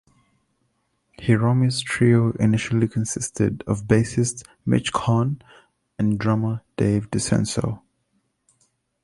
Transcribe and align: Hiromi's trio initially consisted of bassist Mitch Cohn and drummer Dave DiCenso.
Hiromi's 1.19 1.79
trio 1.79 2.31
initially 2.39 2.87
consisted 2.87 3.63
of 3.67 3.85
bassist 3.85 4.43
Mitch 4.65 4.91
Cohn 4.91 5.39
and 5.99 6.17
drummer 6.17 6.63
Dave 6.75 7.11
DiCenso. 7.11 7.83